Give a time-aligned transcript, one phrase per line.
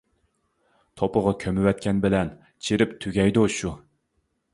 [1.01, 2.31] توپىغا كۆمۈۋەتكەن بىلەن
[2.69, 3.75] چىرىپ تۈگەيدۇ شۇ!